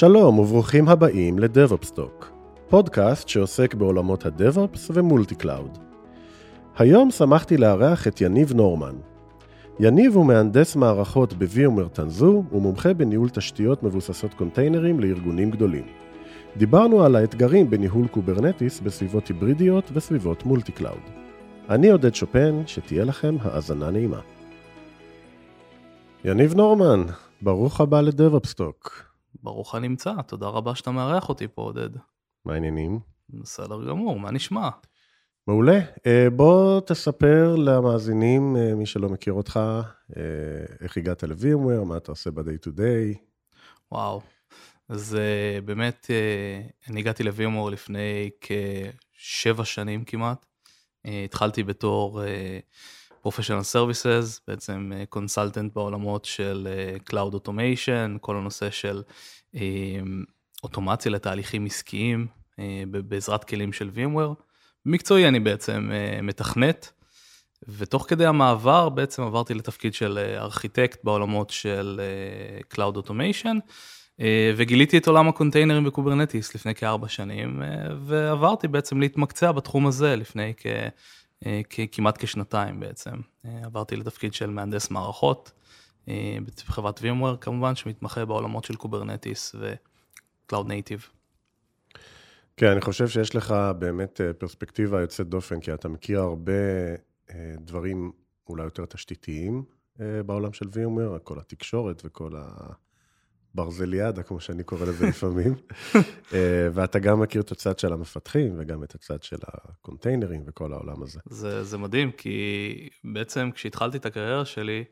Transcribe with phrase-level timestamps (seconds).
[0.00, 2.24] שלום וברוכים הבאים ל-DevOpsTalk,
[2.68, 5.78] פודקאסט שעוסק בעולמות ה-DevOps ו multi cloud.
[6.78, 8.94] היום שמחתי לארח את יניב נורמן.
[9.80, 15.84] יניב הוא מהנדס מערכות ב-VMware תנזו ומומחה בניהול תשתיות מבוססות קונטיינרים לארגונים גדולים.
[16.56, 21.02] דיברנו על האתגרים בניהול קוברנטיס בסביבות היברידיות וסביבות multi cloud.
[21.68, 24.20] אני עודד שופן, שתהיה לכם האזנה נעימה.
[26.24, 27.04] יניב נורמן,
[27.42, 29.09] ברוך הבא ל-DevOpsTalk.
[29.34, 31.90] ברוך הנמצא, תודה רבה שאתה מארח אותי פה, עודד.
[32.44, 33.00] מה העניינים?
[33.30, 34.68] בסדר גמור, מה נשמע?
[35.46, 35.80] מעולה.
[36.06, 39.60] אה, בוא תספר למאזינים, אה, מי שלא מכיר אותך,
[40.16, 40.22] אה,
[40.80, 43.18] איך הגעת ל-VMware, מה אתה עושה ב-day to day.
[43.92, 44.20] וואו,
[44.88, 45.16] אז
[45.64, 46.10] באמת,
[46.88, 50.46] אני הגעתי ל-VMware לפני כשבע שנים כמעט.
[51.04, 52.22] התחלתי בתור
[53.26, 56.68] Professional Services, בעצם consultant בעולמות של
[57.10, 59.02] Cloud Automation, כל הנושא של
[60.62, 62.26] אוטומציה לתהליכים עסקיים
[62.90, 64.42] בעזרת כלים של VMware.
[64.86, 65.90] במקצועי אני בעצם
[66.22, 66.92] מתכנת,
[67.68, 72.00] ותוך כדי המעבר בעצם עברתי לתפקיד של ארכיטקט בעולמות של
[72.74, 73.56] Cloud Automation,
[74.56, 77.62] וגיליתי את עולם הקונטיינרים ב Kubernetes לפני כארבע שנים,
[78.04, 80.66] ועברתי בעצם להתמקצע בתחום הזה לפני כ...
[81.92, 83.14] כמעט כשנתיים בעצם.
[83.44, 85.52] עברתי לתפקיד של מהנדס מערכות
[86.68, 91.10] בחברת VMware כמובן, שמתמחה בעולמות של Kubernetes ו-Cloud Native.
[92.56, 96.52] כן, אני חושב שיש לך באמת פרספקטיבה יוצאת דופן, כי אתה מכיר הרבה
[97.58, 98.12] דברים
[98.48, 99.64] אולי יותר תשתיתיים
[100.26, 102.32] בעולם של VMware, כל התקשורת וכל
[103.54, 105.54] הברזליאדה, כמו שאני קורא לזה לפעמים.
[106.74, 111.20] ואתה גם מכיר את הצד של המפתחים וגם את הצד של הקונטיינרים וכל העולם הזה.
[111.30, 114.84] זה, זה מדהים, כי בעצם כשהתחלתי את הקריירה שלי,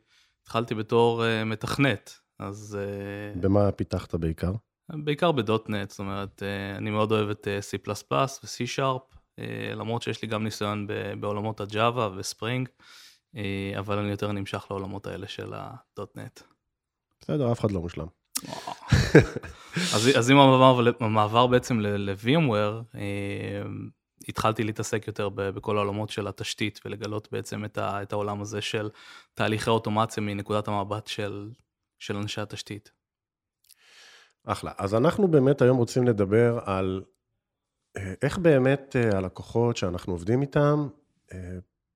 [0.43, 2.79] התחלתי בתור מתכנת, אז...
[3.41, 4.53] במה פיתחת בעיקר?
[4.89, 6.43] בעיקר בדוטנט, זאת אומרת,
[6.77, 9.19] אני מאוד אוהב את C++ ו-C-Sharp,
[9.75, 10.87] למרות שיש לי גם ניסיון
[11.21, 12.69] בעולמות הג'אווה וספרינג,
[13.79, 16.41] אבל אני יותר נמשך לעולמות האלה של הדוטנט.
[17.21, 18.07] בסדר, אף אחד לא מושלם.
[19.95, 22.97] אז, אז עם המעבר, המעבר בעצם ל-VMware,
[24.29, 28.91] התחלתי להתעסק יותר בכל העולמות של התשתית ולגלות בעצם את, ה, את העולם הזה של
[29.35, 31.51] תהליכי אוטומציה מנקודת המבט של,
[31.99, 32.91] של אנשי התשתית.
[34.45, 34.73] אחלה.
[34.79, 37.03] אז אנחנו באמת היום רוצים לדבר על
[38.23, 40.89] איך באמת הלקוחות שאנחנו עובדים איתם,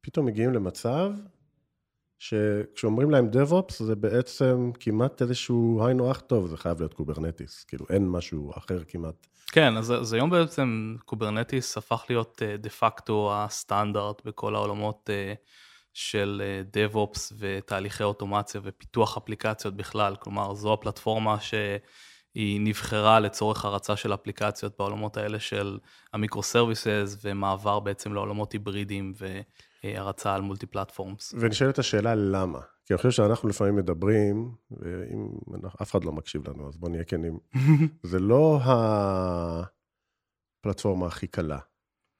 [0.01, 1.11] פתאום מגיעים למצב
[2.23, 7.87] שכשאומרים להם DevOps זה בעצם כמעט איזשהו היינו הך טוב, זה חייב להיות Kubernetes, כאילו
[7.91, 9.27] אין משהו אחר כמעט.
[9.53, 15.11] כן, אז, אז היום בעצם Kubernetes הפך להיות דה פקטו הסטנדרט בכל העולמות
[15.95, 21.55] של DevOps ותהליכי אוטומציה ופיתוח אפליקציות בכלל, כלומר זו הפלטפורמה ש...
[22.35, 25.79] היא נבחרה לצורך הרצה של אפליקציות בעולמות האלה של
[26.13, 29.13] ה microservices ומעבר בעצם לעולמות היברידיים
[29.85, 31.35] והרצה על multi platforms.
[31.39, 32.61] ונשאלת השאלה למה?
[32.87, 35.29] כי אני חושב שאנחנו לפעמים מדברים, ואם
[35.83, 37.39] אף אחד לא מקשיב לנו, אז בואו נהיה כנים,
[38.11, 38.61] זה לא
[40.61, 41.59] הפלטפורמה הכי קלה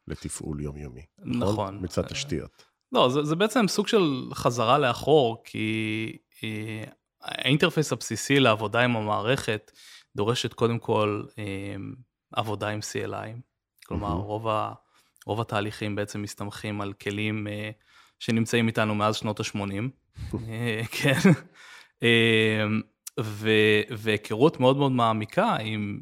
[0.07, 1.07] לתפעול יומיומי.
[1.19, 1.53] נכון.
[1.53, 1.79] נכון.
[1.83, 2.65] מצד תשתיות.
[2.93, 6.17] לא, זה, זה בעצם סוג של חזרה לאחור, כי
[7.21, 9.73] האינטרפייס הבסיסי לעבודה עם המערכת,
[10.17, 11.23] דורשת קודם כל
[12.33, 13.41] עבודה עם CLI,
[13.87, 14.23] כלומר mm-hmm.
[14.23, 14.73] רוב, ה,
[15.27, 17.47] רוב התהליכים בעצם מסתמכים על כלים
[18.19, 19.59] שנמצאים איתנו מאז שנות ה-80,
[21.01, 21.31] כן,
[23.91, 26.01] והיכרות מאוד מאוד מעמיקה עם,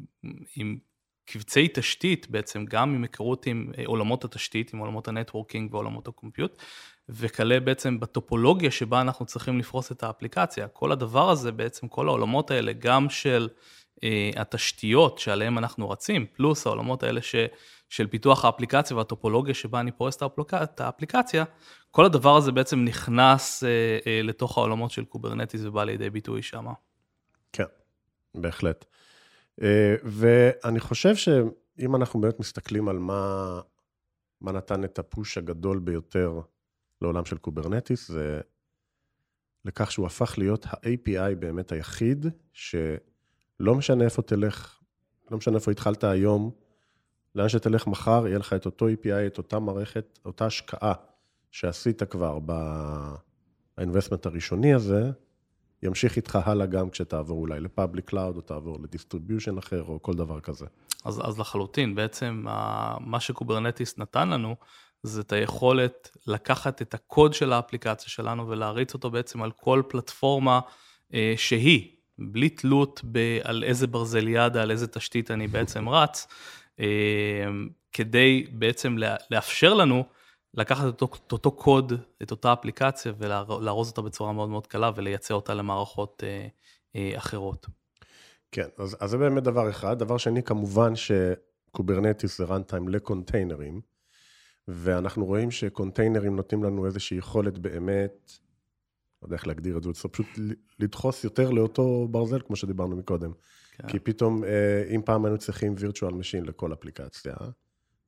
[0.55, 0.77] עם
[1.25, 6.13] קבצי תשתית בעצם, גם עם היכרות עם עולמות התשתית, עם עולמות ה networking ועולמות ה
[6.13, 6.61] compute,
[7.09, 10.67] וכלה בעצם בטופולוגיה שבה אנחנו צריכים לפרוס את האפליקציה.
[10.67, 13.49] כל הדבר הזה בעצם, כל העולמות האלה, גם של
[14.03, 17.35] אה, התשתיות שעליהן אנחנו רצים, פלוס העולמות האלה ש,
[17.91, 21.43] של פיתוח האפליקציה והטופולוגיה שבה אני פורס את, האפלוק, האפליקציה,
[21.91, 23.69] כל הדבר הזה בעצם נכנס אה,
[24.07, 26.65] אה, לתוך העולמות של Kubernetes ובא לידי ביטוי שם.
[27.53, 27.63] כן,
[28.35, 28.85] בהחלט.
[29.61, 33.59] אה, ואני חושב שאם אנחנו באמת מסתכלים על מה,
[34.41, 36.39] מה נתן את ה push הגדול ביותר
[37.01, 38.41] לעולם של Kubernetes, זה
[39.65, 44.79] לכך שהוא הפך להיות ה-API באמת היחיד, שלא משנה איפה תלך,
[45.31, 46.60] לא משנה איפה התחלת היום,
[47.35, 50.93] לאן שתלך מחר, יהיה לך את אותו API, את אותה מערכת, אותה השקעה
[51.51, 55.11] שעשית כבר ב-investment הראשוני הזה,
[55.83, 60.01] ימשיך איתך הלאה גם כשתעבור אולי ל public cloud, או תעבור ל distribution אחר, או
[60.01, 60.65] כל דבר כזה.
[61.05, 62.45] אז, אז לחלוטין, בעצם
[62.99, 64.55] מה ש Kubernetes נתן לנו,
[65.03, 70.59] זה את היכולת לקחת את הקוד של האפליקציה שלנו ולהריץ אותו בעצם על כל פלטפורמה
[71.13, 71.87] אה, שהיא.
[72.17, 76.27] בלי תלות ב- על איזה ברזליאדה, על איזה תשתית אני בעצם רץ,
[77.93, 78.95] כדי בעצם
[79.31, 80.03] לאפשר לנו
[80.53, 84.91] לקחת את אותו, את אותו קוד, את אותה אפליקציה ולארוז אותה בצורה מאוד מאוד קלה
[84.95, 86.47] ולייצא אותה למערכות אה,
[86.95, 87.67] אה, אחרות.
[88.51, 89.99] כן, אז, אז זה באמת דבר אחד.
[89.99, 93.81] דבר שני, כמובן ש Kubernetes זה runtime לקונטיינרים,
[94.67, 98.31] ואנחנו רואים שקונטיינרים נותנים לנו איזושהי יכולת באמת,
[99.21, 100.27] לא יודע איך להגדיר את זה פשוט
[100.79, 103.31] לדחוס יותר לאותו ברזל, כמו שדיברנו מקודם.
[103.81, 103.87] כן.
[103.87, 107.33] כי פתאום, אה, אם פעם היינו צריכים virtual machine לכל אפליקציה,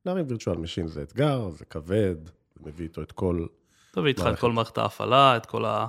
[0.05, 3.45] להרים virtual machine זה אתגר, זה כבד, זה מביא איתו את כל...
[3.91, 5.87] תביא איתך את כל מערכת ההפעלה, את כל ה...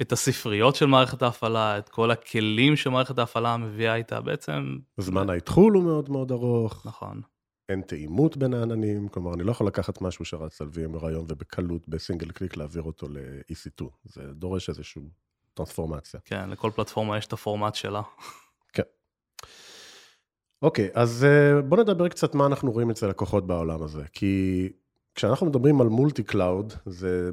[0.00, 4.78] את הספריות של מערכת ההפעלה, את כל הכלים שמערכת ההפעלה מביאה איתה, בעצם...
[4.98, 6.86] זמן האתחול הוא מאוד מאוד ארוך.
[6.86, 7.20] נכון.
[7.68, 11.88] אין תאימות בין העננים, כלומר, אני לא יכול לקחת משהו שרץ על VMware היום ובקלות,
[11.88, 13.84] בסינגל קליק, להעביר אותו ל-EC2.
[14.04, 15.02] זה דורש איזושהי
[15.54, 16.20] טרנספורמציה.
[16.24, 18.02] כן, לכל פלטפורמה יש את הפורמט שלה.
[20.62, 24.68] אוקיי, אז אה, בוא נדבר קצת מה אנחנו רואים אצל לקוחות בעולם הזה, כי
[25.14, 27.30] כשאנחנו מדברים על multi cloud, זה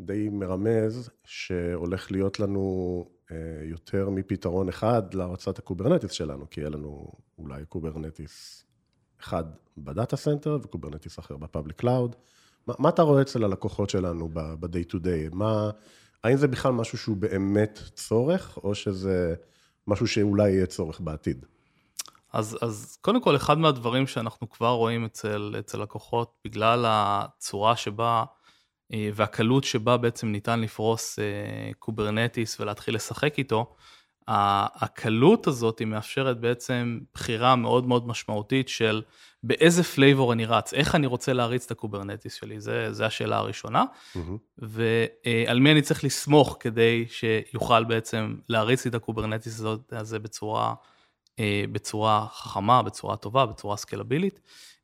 [0.00, 6.70] די מרמז שהולך להיות לנו אה, יותר מפתרון אחד להרצת ה Kubernetes שלנו, כי יהיה
[6.70, 8.64] לנו אולי Kubernetes
[9.20, 9.44] אחד
[9.78, 12.16] ב data center ו Kubernetes אחר ב public cloud.
[12.66, 15.34] מה, מה אתה רואה אצל הלקוחות שלנו ב-day to day?
[15.34, 15.70] מה,
[16.24, 19.34] האם זה בכלל משהו שהוא באמת צורך, או שזה
[19.86, 21.46] משהו שאולי יהיה צורך בעתיד?
[22.32, 28.24] אז, אז קודם כל, אחד מהדברים שאנחנו כבר רואים אצל, אצל לקוחות, בגלל הצורה שבה
[28.92, 31.24] אה, והקלות שבה בעצם ניתן לפרוס אה,
[31.78, 33.74] Kubernetes ולהתחיל לשחק איתו,
[34.28, 39.02] הקלות הזאת היא מאפשרת בעצם בחירה מאוד מאוד משמעותית של
[39.42, 43.36] באיזה flavor אני רץ, איך אני רוצה להריץ את ה Kubernetes שלי, זה, זה השאלה
[43.36, 44.18] הראשונה, mm-hmm.
[44.58, 49.62] ועל מי אני צריך לסמוך כדי שיוכל בעצם להריץ לי את ה Kubernetes
[49.92, 50.74] הזה בצורה, אה,
[51.72, 54.40] בצורה חכמה, בצורה טובה, בצורה סקלבילית.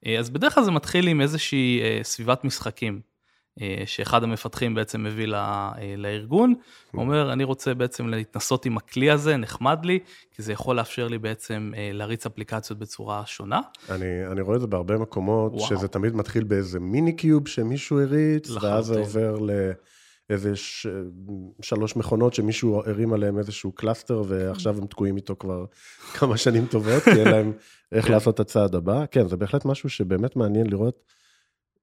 [0.06, 3.00] אה, אז בדרך כלל זה מתחיל עם איזושהי אה, סביבת משחקים.
[3.60, 6.54] אה, שאחד המפתחים בעצם מביא אה, לארגון,
[6.92, 9.98] הוא אומר, אני רוצה בעצם להתנסות עם הכלי הזה, נחמד לי,
[10.30, 13.60] כי זה יכול לאפשר לי בעצם אה, להריץ אפליקציות בצורה שונה.
[13.90, 15.66] אני, אני רואה את זה בהרבה מקומות, וואו.
[15.66, 19.36] שזה תמיד מתחיל באיזה Minikube שמישהו הריץ, ואז זה עובר
[20.30, 20.86] לאיזה ש...
[21.62, 25.64] שלוש מכונות שמישהו הרים עליהם איזשהו cluster, ועכשיו הם תקועים איתו כבר
[26.18, 27.52] כמה שנים טובות, כי אין להם
[27.92, 28.12] איך כן.
[28.12, 29.04] לעשות את הצעד הבא.
[29.10, 31.18] כן, זה בהחלט משהו שבאמת מעניין לראות.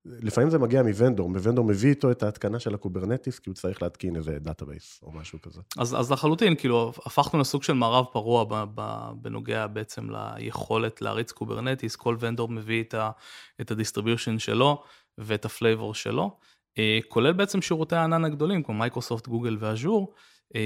[0.05, 3.55] לפעמים זה מגיע מ vendor, vendor מביא איתו את ההתקנה של ה Kubernetes, כי הוא
[3.55, 5.61] צריך להתקין איזה database או משהו כזה.
[5.77, 11.31] אז, אז לחלוטין, כאילו, הפכנו לסוג של מערב פרוע ב, ב, בנוגע בעצם ליכולת להריץ
[11.31, 12.83] Kubernetes, כל vendor מביא
[13.61, 14.83] את, ה distribution שלו
[15.17, 16.37] ואת ה flavor שלו,
[17.07, 20.13] כולל בעצם שירותי הענן הגדולים, כמו מייקרוסופט, גוגל ו Azure,
[20.55, 20.61] אה,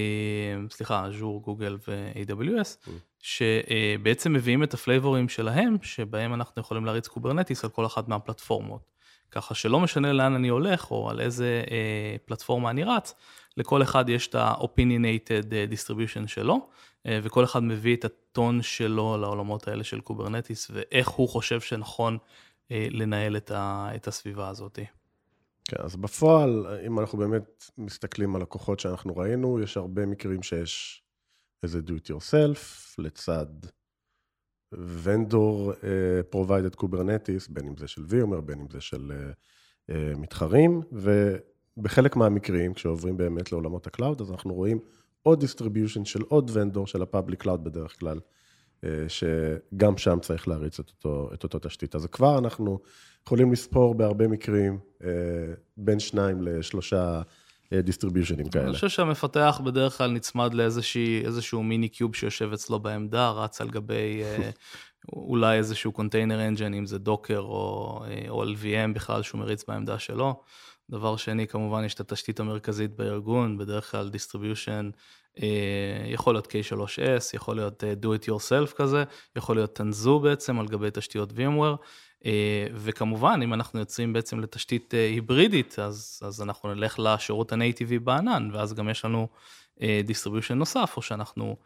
[0.70, 2.90] סליחה, Azure, גוגל ו-AWS, mm.
[3.20, 8.82] שבעצם מביאים את הפלייבורים שלהם, שבהם אנחנו יכולים להריץ Kubernetes על כל אחת מהפלטפורמות.
[9.32, 13.16] ככה שלא משנה לאן אני הולך או על איזה אה, פלטפורמה אני רץ,
[13.58, 16.70] לכל אחד יש את ה-opinionated אה, distribution שלו,
[17.06, 22.18] אה, וכל אחד מביא את הטון שלו לעולמות האלה של Kubernetes, ואיך הוא חושב שנכון
[22.72, 24.80] אה, לנהל את, ה, את הסביבה הזאת.
[25.66, 31.04] כן, אז בפועל, אם אנחנו באמת מסתכלים על הלקוחות שאנחנו ראינו, יש הרבה מקרים שיש
[31.64, 32.60] איזה do it yourself
[32.98, 33.46] לצד
[34.76, 40.18] vendor uh, provided Kubernetes, בין אם זה של VMware, בין אם זה של uh, uh,
[40.18, 44.80] מתחרים, ובחלק מהמקרים, כשעוברים באמת לעולמות ה cloud, אז אנחנו רואים
[45.22, 48.20] עוד distribution של עוד vendor של ה-public cloud בדרך כלל,
[49.08, 51.96] שגם שם צריך להריץ את אותו, את אותו תשתית.
[51.96, 52.80] אז כבר אנחנו
[53.26, 55.06] יכולים לספור בהרבה מקרים uh,
[55.78, 57.22] בין שניים לשלושה
[57.74, 58.66] דיסטריביושנים כאלה.
[58.66, 64.50] אני חושב שהמפתח בדרך כלל נצמד לאיזשהו Minikube שיושב אצלו בעמדה, רץ על גבי אה,
[65.14, 69.64] אולי איזשהו container engine, אם זה Docker או, אה, או על VM בכלל שהוא מריץ
[69.68, 70.42] בעמדה שלו.
[70.90, 75.00] דבר שני, כמובן יש את התשתית המרכזית בארגון, בדרך כלל distribution, אה,
[76.06, 79.04] יכול להיות K3S, יכול להיות do it yourself כזה,
[79.36, 81.78] יכול להיות Tanzu בעצם על גבי תשתיות VMware.
[82.26, 88.00] אה, וכמובן, אם אנחנו יוצאים בעצם לתשתית אה, היברידית, אז, אז אנחנו נלך לשירות ה-Native
[88.04, 89.28] בענן, ואז גם יש לנו
[89.80, 91.58] distribution נוסף, או שאנחנו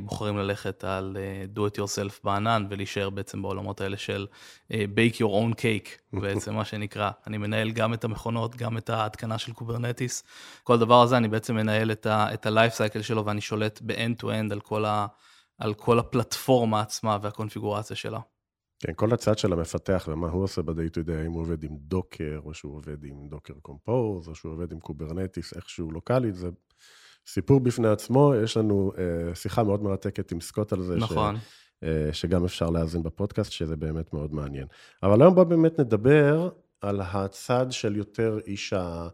[0.00, 1.16] בוחרים ללכת על
[1.54, 4.26] do it yourself בענן ולהישאר בעצם בעולמות האלה של
[4.70, 5.88] bake your own cake,
[6.22, 7.10] בעצם מה שנקרא.
[7.26, 10.24] אני מנהל גם את המכונות, גם את ההתקנה של Kubernetes.
[10.62, 12.06] כל הדבר הזה, אני בעצם מנהל את
[12.46, 15.06] ה-life cycle שלו ואני שולט ב-end-to-end על כל, ה,
[15.58, 18.20] על כל הפלטפורמה עצמה והקונפיגורציה שלה.
[18.78, 21.76] כן, כל הצד של המפתח ומה הוא עושה ב-day to day, האם הוא עובד עם
[21.76, 26.48] Docker, או שהוא עובד עם Docker Compose, או שהוא עובד עם Kubernetes איכשהו לוקאלית, זה
[27.26, 30.96] סיפור בפני עצמו, יש לנו uh, שיחה מאוד מרתקת עם סקוט על זה.
[30.96, 31.36] נכון.
[31.36, 31.38] ש,
[31.84, 34.66] uh, שגם אפשר להאזין בפודקאסט, שזה באמת מאוד מעניין.
[35.02, 36.48] אבל היום בואו באמת נדבר
[36.80, 39.08] על הצד של יותר איש, ה,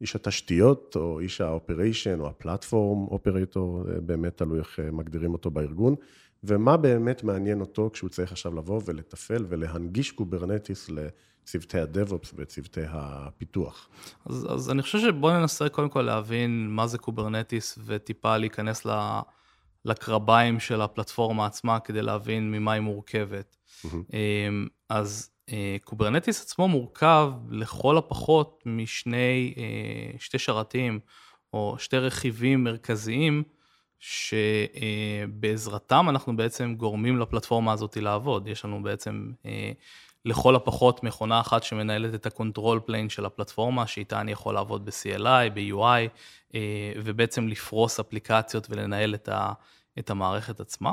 [0.00, 5.50] איש התשתיות, או איש ה operation, או ה platform operator, באמת תלוי איך מגדירים אותו
[5.50, 5.94] בארגון,
[6.44, 10.90] ומה באמת מעניין אותו כשהוא צריך עכשיו לבוא ולתפעל ולהנגיש Kubernetes
[11.50, 13.88] לצוותי ה DevOps וצוותי הפיתוח.
[14.26, 18.86] אז, אז אני חושב שבואו ננסה קודם כל להבין מה זה Kubernetes וטיפה להיכנס
[19.84, 23.56] לקרביים של הפלטפורמה עצמה כדי להבין ממה היא מורכבת.
[23.84, 24.14] Mm-hmm.
[24.88, 31.00] אז אה, Kubernetes עצמו מורכב לכל הפחות משני, אה, שתי שרתים
[31.52, 33.42] או שתי רכיבים מרכזיים
[35.28, 38.48] שבעזרתם אנחנו בעצם גורמים לפלטפורמה הזאת לעבוד.
[38.48, 39.72] יש לנו בעצם אה,
[40.24, 44.84] לכל הפחות מכונה אחת שמנהלת את ה control plane של הפלטפורמה, שאיתה אני יכול לעבוד
[44.84, 46.08] ב-CLI, ב-UI,
[47.04, 49.52] ובעצם לפרוס אפליקציות ולנהל את, ה,
[49.98, 50.92] את המערכת עצמה.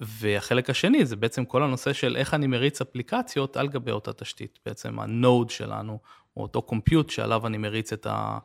[0.00, 4.58] והחלק השני זה בעצם כל הנושא של איך אני מריץ אפליקציות על גבי אותה תשתית,
[4.66, 5.98] בעצם ה-Node שלנו,
[6.36, 8.38] או אותו compute שעליו אני מריץ את ה...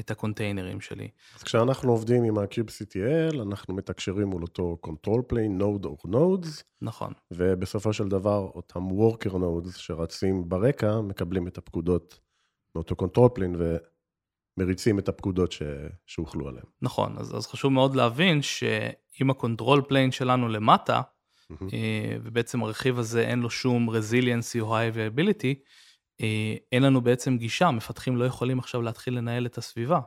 [0.00, 1.08] את הקונטיינרים שלי.
[1.36, 6.62] אז כשאנחנו עובדים עם ה-kubectl, אנחנו מתקשרים מול אותו control plane, node או nodes.
[6.82, 7.12] נכון.
[7.30, 12.20] ובסופו של דבר, אותם worker nodes שרצים ברקע, מקבלים את הפקודות
[12.74, 13.56] מאותו control plane
[14.58, 15.62] ומריצים את הפקודות ש...
[16.06, 16.66] שהוחלו עליהן.
[16.82, 21.00] נכון, אז, אז חשוב מאוד להבין שאם ה-control plane שלנו למטה,
[21.52, 21.64] mm-hmm.
[22.22, 25.54] ובעצם הרכיב הזה אין לו שום resiliency או high availability,
[26.72, 30.00] אין לנו בעצם גישה, מפתחים לא יכולים עכשיו להתחיל לנהל את הסביבה.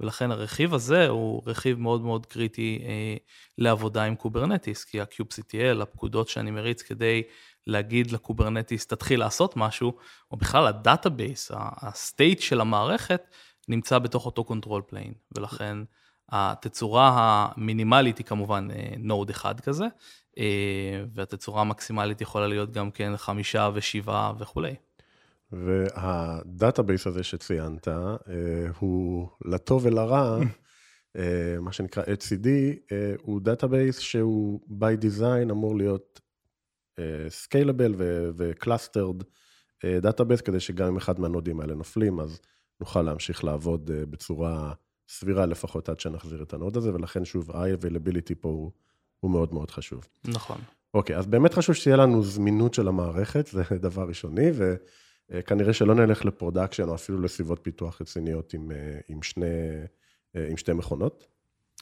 [0.00, 3.16] ולכן הרכיב הזה הוא רכיב מאוד מאוד קריטי אה,
[3.58, 7.22] לעבודה עם Kubernetes, כי ה-kubectl, הפקודות שאני מריץ כדי
[7.66, 9.92] להגיד ל Kubernetes, תתחיל לעשות משהו,
[10.30, 13.22] או בכלל ה database, ה state של המערכת,
[13.68, 15.76] נמצא בתוך אותו control plane, ולכן
[16.28, 17.10] התצורה
[17.56, 19.84] המינימלית היא כמובן node אה, אחד כזה,
[20.38, 24.74] אה, והתצורה המקסימלית יכולה להיות גם כן חמישה ושבעה וכולי.
[25.52, 27.94] וה database הזה שציינת, אה,
[28.78, 30.38] הוא לטוב ולרע,
[31.16, 32.48] אה, מה שנקרא etcd,
[32.92, 36.20] אה, הוא database שהוא by design אמור להיות
[37.28, 37.92] scalable
[38.36, 39.24] ו-clustered
[40.02, 42.40] database, כדי שגם אם אחד מהנודים האלה נופלים, אז
[42.80, 44.72] נוכל להמשיך לעבוד בצורה
[45.08, 48.70] סבירה לפחות עד שנחזיר את ה node הזה, ולכן שוב, ה-availability פה הוא,
[49.20, 50.08] הוא מאוד מאוד חשוב.
[50.24, 50.58] נכון.
[50.94, 54.74] אוקיי, אז באמת חשוב שתהיה לנו זמינות של המערכת, זה דבר ראשוני, ו...
[55.32, 59.46] אה, כנראה שלא נלך ל production או אפילו לסביבות פיתוח רציניות עם, אה, עם, שני,
[60.36, 61.26] אה, עם שתי מכונות.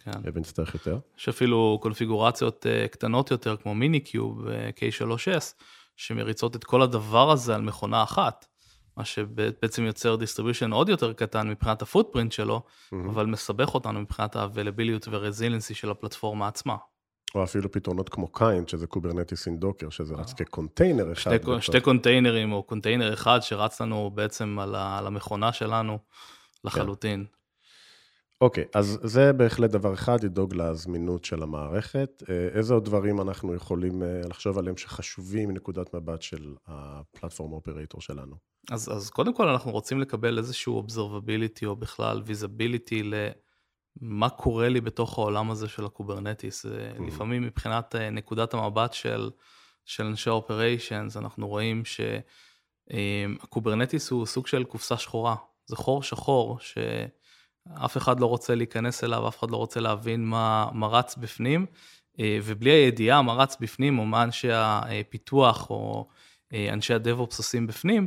[0.05, 0.11] כן.
[0.35, 0.99] ונצטרך יותר.
[1.19, 5.55] יש אפילו קונפיגורציות קטנות יותר, כמו Minikube K3S,
[5.97, 8.47] שמריצות את כל הדבר הזה על מכונה אחת,
[8.97, 12.97] מה שבעצם יוצר distribution עוד יותר קטן מבחינת ה footprint שלו, mm-hmm.
[13.09, 16.77] אבל מסבך אותנו מבחינת ה-availability ו-resiliency של הפלטפורמה עצמה.
[17.35, 21.37] או אפילו פתרונות כמו kind, שזה Kubernetes in Docker, שזה רץ כקונטיינר אחד.
[21.37, 25.99] שתי, שתי קונטיינרים או קונטיינר אחד שרץ לנו בעצם על, ה, על המכונה שלנו
[26.65, 27.25] לחלוטין.
[27.25, 27.43] כן.
[28.41, 32.23] אוקיי, אז זה בהחלט דבר אחד, לדאוג לזמינות של המערכת.
[32.29, 37.53] אה, איזה עוד דברים אנחנו יכולים אה, לחשוב עליהם שחשובים מנקודת מבט של ה platform
[37.53, 38.37] operator שלנו?
[38.71, 43.15] אז, אז קודם כל אנחנו רוצים לקבל איזשהו observability או בכלל visibility ל...
[44.01, 46.67] מה קורה לי בתוך העולם הזה של ה Kubernetes.
[46.67, 47.03] Mm-hmm.
[47.07, 49.31] לפעמים מבחינת אה, נקודת המבט של,
[49.85, 51.83] של אנשי operations, אנחנו רואים
[52.91, 55.37] שה Kubernetes אה, הוא סוג של קופסה שחורה.
[55.67, 60.69] זה חור שחור שאף אחד לא רוצה להיכנס אליו, אף אחד לא רוצה להבין מה,
[60.73, 61.67] מה רץ בפנים,
[62.21, 66.09] ובלי הידיעה מה רץ בפנים, או מה אנשי הפיתוח, או
[66.55, 68.07] אנשי ה DevOps עושים בפנים,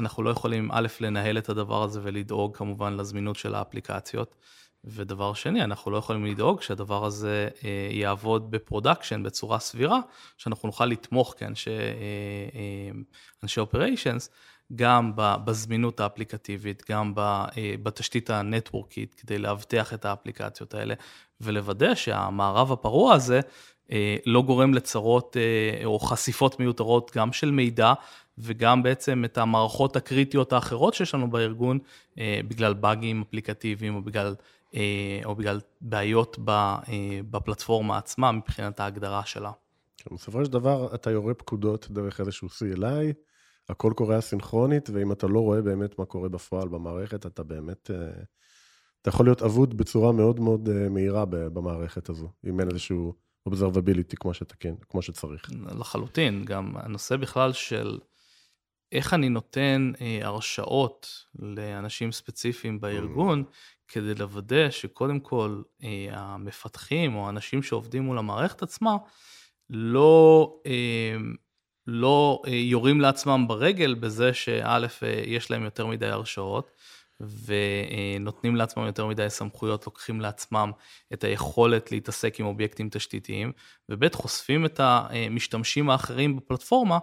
[0.00, 4.34] אנחנו לא יכולים א', לנהל את הדבר הזה ולדאוג כמובן לזמינות של האפליקציות.
[4.90, 10.00] ודבר שני, אנחנו לא יכולים לדאוג שהדבר הזה אה, יעבוד ב production בצורה סבירה,
[10.38, 11.70] שאנחנו נוכל לתמוך כאנשי
[13.44, 14.30] אה, אופריישנס,
[14.74, 17.12] גם בזמינות האפליקטיבית, גם
[17.82, 20.94] בתשתית הנטוורקית, כדי לאבטח את האפליקציות האלה,
[21.40, 23.40] ולוודא שהמערב הפרוע הזה
[24.26, 25.36] לא גורם לצרות
[25.84, 27.92] או חשיפות מיותרות גם של מידע,
[28.40, 31.78] וגם בעצם את המערכות הקריטיות האחרות שיש לנו בארגון,
[32.18, 34.34] בגלל באגים אפליקטיביים או בגלל
[34.74, 39.52] אה, או בגלל בעיות אה, בפלטפורמה עצמה מבחינת ההגדרה שלה.
[39.96, 43.12] כן, בסופו של דבר אתה יורה פקודות דרך איזשהו CLI,
[43.68, 48.22] הכל קורה אסינכרונית, ואם אתה לא רואה באמת מה קורה בפועל במערכת, אתה באמת, אה,
[49.02, 53.14] אתה יכול להיות אבוד בצורה מאוד מאוד מהירה במערכת הזו, אם אין איזשהו
[53.48, 55.50] observability כמו, שתקן, כמו שצריך.
[55.78, 57.98] לחלוטין, גם הנושא בכלל של
[58.92, 59.92] איך אני נותן
[60.22, 63.54] הרשאות לאנשים ספציפיים בארגון, mm.
[63.88, 65.62] כדי לוודא שקודם כל
[66.10, 68.96] המפתחים או האנשים שעובדים מול המערכת עצמה
[69.70, 70.54] לא,
[71.86, 74.86] לא יורים לעצמם ברגל בזה שא',
[75.26, 76.70] יש להם יותר מדי הרשאות,
[77.20, 80.70] ונותנים לעצמם יותר מדי סמכויות, לוקחים לעצמם
[81.12, 83.52] את היכולת להתעסק עם אובייקטים תשתיתיים,
[83.88, 86.98] וב' חושפים את המשתמשים האחרים בפלטפורמה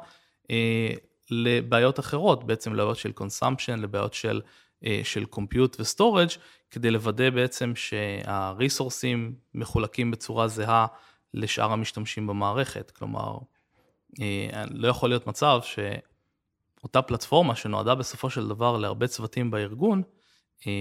[0.51, 0.93] אה,
[1.31, 4.41] לבעיות אחרות, בעצם לבעיות של consumption, לבעיות של,
[4.85, 6.39] אה, של compute ו-storage,
[6.71, 10.87] כדי לוודא בעצם שה resourceים מחולקים בצורה זהה
[11.33, 12.91] לשאר המשתמשים במערכת.
[12.91, 13.37] כלומר,
[14.21, 15.79] אה, לא יכול להיות מצב ש...
[16.85, 20.03] אותה פלטפורמה שנועדה בסופו של דבר להרבה צוותים בארגון,
[20.67, 20.71] אה,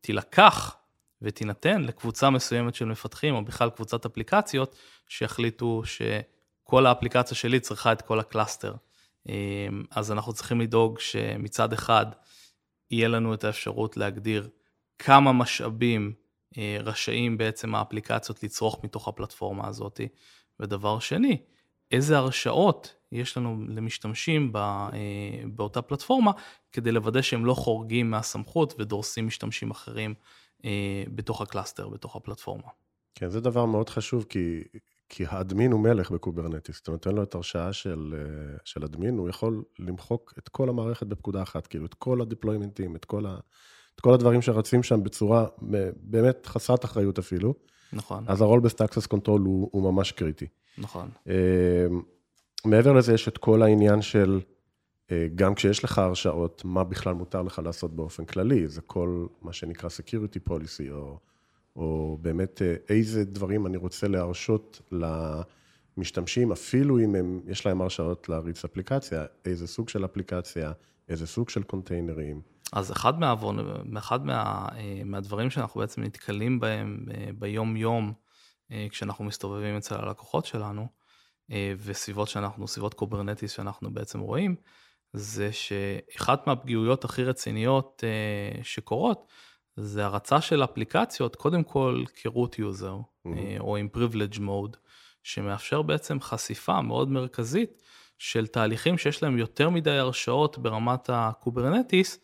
[0.00, 0.76] תילקח
[1.22, 4.76] ותינתן לקבוצה מסוימת של מפתחים, או בכלל קבוצת אפליקציות,
[5.08, 8.74] שיחליטו שכל האפליקציה שלי צריכה את כל ה cluster.
[9.28, 12.06] אה, אז אנחנו צריכים לדאוג שמצד אחד,
[12.90, 14.48] יהיה לנו את האפשרות להגדיר
[14.98, 16.12] כמה משאבים
[16.58, 20.00] אה, רשאים בעצם האפליקציות לצרוך מתוך הפלטפורמה הזאת.
[20.60, 21.42] ודבר שני,
[21.90, 24.90] איזה הרשאות יש לנו למשתמשים אה,
[25.46, 26.32] באותה פלטפורמה,
[26.72, 30.14] כדי לוודא שהם לא חורגים מהסמכות ודורסים משתמשים אחרים
[30.64, 32.68] אה, בתוך ה cluster, בתוך הפלטפורמה.
[33.14, 34.62] כן, זה דבר מאוד חשוב, כי,
[35.08, 36.80] כי ה admin הוא מלך ב Kubernetes.
[36.80, 41.06] אתה נותן לו את הרשאה של, אה, של admin, הוא יכול למחוק את כל המערכת
[41.06, 43.38] בפקודה אחת, כאילו, את כל ה deploymentים, את כל, ה,
[43.94, 45.46] את כל הדברים שרצים שם בצורה
[45.96, 47.54] באמת חסרת אחריות אפילו.
[47.92, 48.24] נכון.
[48.26, 50.46] אז Role Based Access Control הוא, הוא ממש קריטי.
[50.78, 51.08] נכון.
[52.64, 54.40] מעבר לזה, יש את כל העניין של,
[55.10, 59.52] אה, גם כשיש לך הרשאות, מה בכלל מותר לך לעשות באופן כללי, זה כל מה
[59.52, 61.18] שנקרא Security Policy, או,
[61.78, 64.92] או באמת אה, איזה דברים אני רוצה להרשות
[65.96, 70.72] למשתמשים, אפילו אם הם, יש להם הרשאות להריץ אפליקציה, איזה סוג של אפליקציה,
[71.08, 72.40] איזה סוג של containerים.
[72.72, 73.58] אז אחד, מה, one,
[73.98, 77.04] אחד מה, אה, מהדברים שאנחנו בעצם נתקלים בהם
[77.38, 78.12] ביום-יום,
[78.90, 80.88] כשאנחנו מסתובבים אצל הלקוחות שלנו,
[81.52, 84.56] אה, וסביבות שאנחנו, סביבות Kubernetes שאנחנו בעצם רואים,
[85.12, 89.26] זה שאחת מהפגיעויות הכי רציניות אה, שקורות,
[89.80, 93.28] זה הרצה של אפליקציות, קודם כל כ-root user, mm-hmm.
[93.60, 94.76] או עם privilege mode,
[95.22, 97.82] שמאפשר בעצם חשיפה מאוד מרכזית
[98.18, 102.18] של תהליכים שיש להם יותר מדי הרשאות ברמת ה Kubernetes,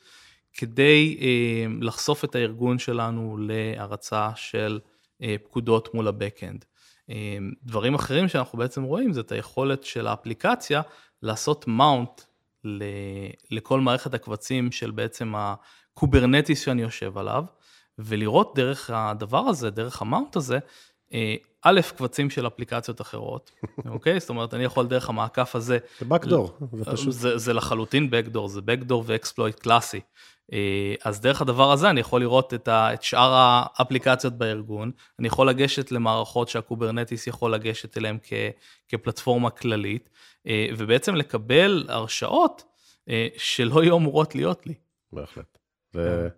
[0.52, 4.80] כדי אה, לחשוף את הארגון שלנו להרצה של
[5.22, 6.64] אה, פקודות מול ה-Backend.
[7.08, 10.82] אמ, דברים אחרים שאנחנו בעצם רואים זה את היכולת של האפליקציה
[11.22, 12.20] לעשות mount
[13.50, 15.32] לכל מערכת הקבצים של בעצם
[15.94, 17.44] ה Kubernetes שאני יושב עליו,
[17.98, 20.59] ולראות דרך הדבר הזה, דרך ה mount הזה,
[21.14, 23.50] אה, א', קבצים של אפליקציות אחרות,
[23.94, 24.20] אוקיי?
[24.20, 25.78] זאת אומרת, אני יכול דרך המעקף הזה...
[26.00, 27.12] זה backdoor, זה פשוט...
[27.12, 30.00] זה, זה לחלוטין backdoor, זה backdoor ו exploit קלאסי.
[30.52, 35.26] אה, אז דרך הדבר הזה אני יכול לראות את, ה, את שאר האפליקציות בארגון, אני
[35.26, 38.33] יכול לגשת למערכות שה Kubernetes יכול לגשת אליהן כ,
[38.88, 40.11] כפלטפורמה כללית,
[40.46, 42.64] אה, ובעצם לקבל הרשאות
[43.09, 44.74] אה, שלא יהיו אמורות להיות לי.
[45.12, 45.53] בהחלט.
[45.94, 46.28] זה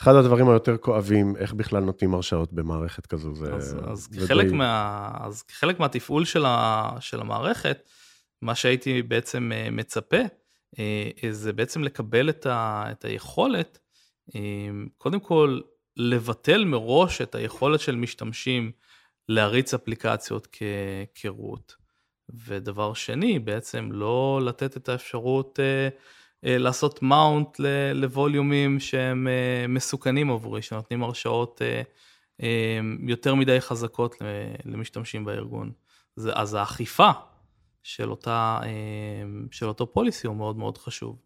[0.00, 3.34] אחד הדברים היותר כואבים, איך בכלל נותנים הרשאות במערכת כזו.
[3.34, 4.52] זה, אז, אז, זה כחלק, די...
[4.52, 7.88] מה, אז כחלק מהתפעול של, ה, של המערכת,
[8.42, 10.20] מה שהייתי בעצם מצפה,
[10.78, 13.78] אה, זה בעצם לקבל את, ה, את היכולת,
[14.34, 14.40] אה,
[14.98, 15.60] קודם כל
[15.96, 18.72] לבטל מראש את היכולת של משתמשים
[19.28, 20.56] להריץ אפליקציות
[21.14, 21.76] כרות.
[22.46, 25.88] ודבר שני, בעצם לא לתת את האפשרות אה,
[26.42, 27.60] לעשות מאונט
[27.94, 29.28] לווליומים שהם
[29.68, 31.62] מסוכנים עבורי, שנותנים הרשאות
[33.08, 34.16] יותר מדי חזקות
[34.64, 35.72] למשתמשים בארגון.
[36.16, 37.10] אז האכיפה
[37.82, 38.60] של, אותה,
[39.50, 41.16] של אותו פוליסי הוא מאוד מאוד חשוב.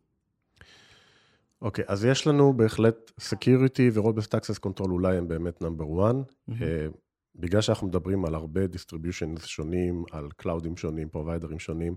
[1.62, 6.14] אוקיי, okay, אז יש לנו בהחלט Security ו-Robust Access Control אולי הם באמת נאמבר 1.
[6.14, 6.54] Mm-hmm.
[7.36, 11.94] בגלל שאנחנו מדברים על הרבה distributions שונים, על cloudים שונים, providerים שונים,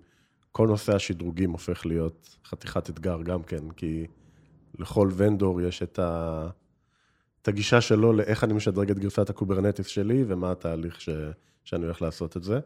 [0.54, 4.08] כל נושא השדרוגים הופך להיות חתיכת אתגר גם כן, כי
[4.80, 6.48] לכל vendor יש את, ה...
[7.42, 11.10] את הגישה שלו לאיך אני משדרג את גרסת ה Kubernetes שלי ומה התהליך ש...
[11.64, 12.60] שאני הולך לעשות את זה.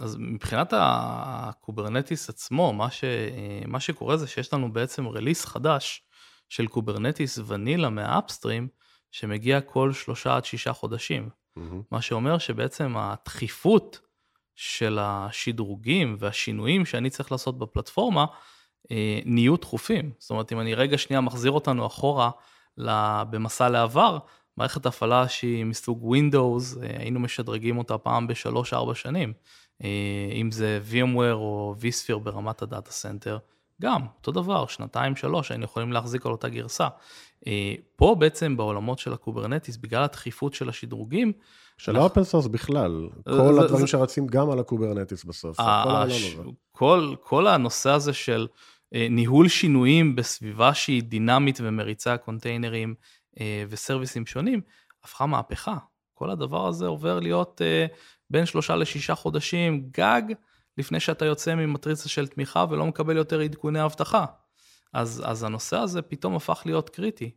[0.00, 3.04] אז מבחינת ה Kubernetes עצמו, מה, ש,
[3.66, 6.02] מה שקורה זה שיש לנו בעצם release חדש
[6.48, 8.68] של Kubernetes vanilla מה upstream,
[9.10, 11.28] שמגיע כל שלושה עד שישה חודשים.
[11.28, 11.60] Mm-hmm.
[11.90, 14.00] מה שאומר שבעצם הדחיפות
[14.60, 18.26] של השדרוגים והשינויים שאני צריך לעשות בפלטפורמה,
[18.90, 20.10] אה, נהיו דחופים.
[20.18, 22.30] זאת אומרת, אם אני רגע שנייה מחזיר אותנו אחורה
[23.30, 24.18] במסע לעבר,
[24.56, 29.32] מערכת הפעלה שהיא מסוג Windows, אה, היינו משדרגים אותה פעם בשלוש-ארבע שנים.
[29.84, 29.88] אה,
[30.32, 33.38] אם זה VMware או vSphere ברמת ה data center,
[33.82, 36.88] גם, אותו דבר, שנתיים, שלוש, היינו יכולים להחזיק על אותה גרסה.
[37.46, 41.32] אה, פה בעצם בעולמות של ה Kubernetes, בגלל הדחיפות של השדרוגים,
[41.78, 45.56] של ה open source בכלל, כל זה- הדברים זה- שרצים גם על ה Kubernetes בסוף,
[45.56, 46.42] כל ה- העולם הש- הזה.
[46.72, 48.46] כל, כל הנושא הזה של
[48.94, 52.94] אה, ניהול שינויים בסביבה שהיא דינמית ומריצה containerים
[53.40, 54.60] אה, ו serviceים שונים,
[55.04, 55.76] הפכה מהפכה.
[56.14, 57.86] כל הדבר הזה עובר להיות אה,
[58.30, 60.22] בין שלושה לשישה חודשים גג,
[60.78, 64.24] לפני שאתה יוצא ממטריצה של תמיכה ולא מקבל יותר עדכוני אבטחה.
[64.92, 67.30] אז, אז הנושא הזה פתאום הפך להיות קריטי.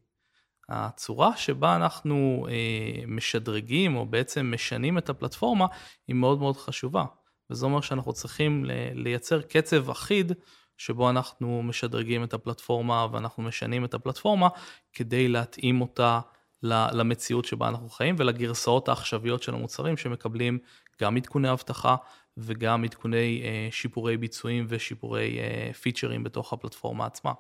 [0.70, 5.66] הצורה שבה אנחנו אה, משדרגים או בעצם משנים את הפלטפורמה
[6.08, 7.06] היא מאוד מאוד חשובה.
[7.50, 10.32] וזה אומר שאנחנו צריכים לייצר קצב אחיד
[10.78, 14.48] שבו אנחנו משדרגים את הפלטפורמה ואנחנו משנים את הפלטפורמה
[14.94, 16.20] כדי להתאים אותה
[16.64, 20.60] למציאות שבה אנחנו חיים ולגרסאות העכשוויות של המוצרים שמקבלים
[21.02, 21.96] גם עדכוני אבטחה
[22.38, 27.32] וגם עדכוני אה, שיפורי ביצועים ושיפורי אה, featureים בתוך הפלטפורמה עצמה.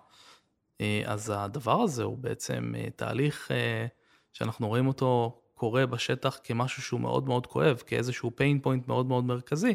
[0.82, 3.52] אה, אז הדבר הזה הוא בעצם תהליך
[4.34, 9.26] שאנחנו רואים אותו קורה בשטח כמשהו שהוא מאוד מאוד כואב, כאיזשהו pain point מאוד מאוד
[9.26, 9.74] מרכזי.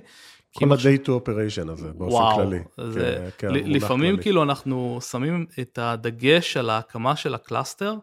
[0.54, 2.62] כל ה- day two operation הזה, באופן וואו, כללי.
[2.86, 4.22] זה, כ- ל- כמונח לפעמים כללי.
[4.22, 7.94] כאילו אנחנו שמים את הדגש על ההקמה של ה cluster,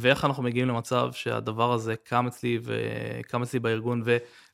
[0.00, 4.02] ואיך אנחנו מגיעים למצב שהדבר הזה קם אצלי וקם אצלי בארגון,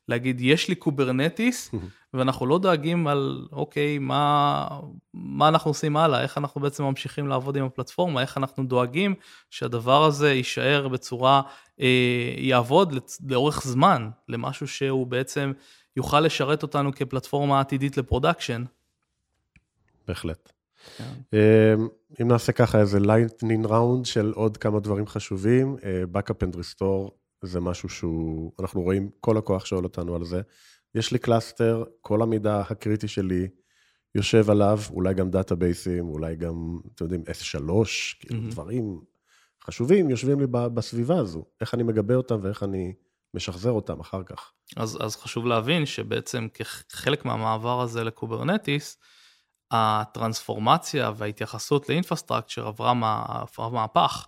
[0.07, 1.71] ולהגיד, יש לי Kubernetes,
[2.13, 4.67] ואנחנו לא דואגים על, אוקיי, מה,
[5.13, 9.15] מה אנחנו עושים הלאה, איך אנחנו בעצם ממשיכים לעבוד עם הפלטפורמה, איך אנחנו דואגים
[9.49, 11.41] שהדבר הזה יישאר בצורה,
[11.81, 12.93] אה, יעבוד
[13.29, 15.51] לאורך זמן, למשהו שהוא בעצם
[15.97, 18.63] יוכל לשרת אותנו כפלטפורמה עתידית ל production.
[20.07, 20.51] בהחלט.
[20.97, 21.03] כן.
[21.33, 21.87] אמ,
[22.21, 27.11] אם נעשה ככה איזה lightning round של עוד כמה דברים חשובים, אה, Backup and Restore
[27.41, 30.41] זה משהו שהוא, אנחנו רואים כל לקוח שואל אותנו על זה.
[30.95, 33.47] יש לי cluster, כל המידע הקריטי שלי
[34.15, 37.55] יושב עליו, אולי גם דאטאבייסים, אולי גם, אתם יודעים, S3,
[38.19, 38.49] כאילו מהמם.
[38.49, 39.01] דברים
[39.63, 41.45] חשובים יושבים לי בסביבה הזו.
[41.61, 42.93] איך אני מגבה אותם ואיך אני
[43.33, 44.51] משחזר אותם אחר כך.
[44.75, 48.97] אז, אז חשוב להבין שבעצם כחלק מהמעבר הזה לקוברנטיס,
[49.71, 54.27] הטרנספורמציה וההתייחסות ל infrastructure עברה, מה, מהפך,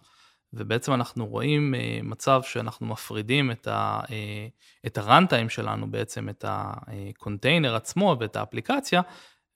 [0.54, 4.48] ובעצם אנחנו רואים אה, מצב שאנחנו מפרידים את, ה, אה,
[4.86, 9.02] את ה runtime שלנו, בעצם את הקונטיינר עצמו ואת האפליקציה,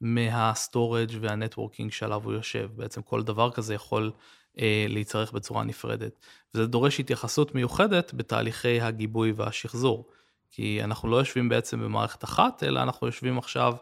[0.01, 2.69] מה storage וה networking שעליו הוא יושב.
[2.75, 4.11] בעצם כל דבר כזה יכול
[4.59, 6.25] אה, להיצרך בצורה נפרדת.
[6.53, 10.07] וזה דורש התייחסות מיוחדת בתהליכי הגיבוי והשחזור.
[10.51, 13.73] כי אנחנו לא יושבים בעצם במערכת אחת, אלא אנחנו יושבים עכשיו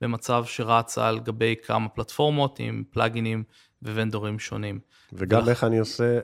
[0.00, 3.44] במצב שרץ על גבי כמה פלטפורמות עם פלאגינים
[3.84, 4.80] וונדורים שונים.
[5.12, 6.18] וגם ולכ- איך אני עושה,